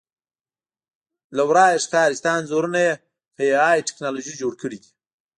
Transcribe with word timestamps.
له 1.35 1.43
ورایه 1.49 1.81
ښکاري 1.85 2.15
چې 2.19 2.23
دا 2.25 2.31
انځورونه 2.39 2.79
یې 2.85 2.93
په 3.35 3.41
اې 3.47 3.53
ائ 3.67 3.79
ټکنالوژي 3.89 4.33
جوړ 4.41 4.53
کړي 4.61 4.77
دي 4.83 4.89